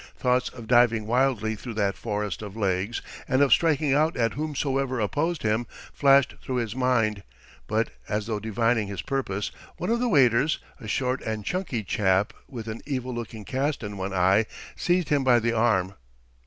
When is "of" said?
0.49-0.65, 2.41-2.57, 3.43-3.53, 9.91-9.99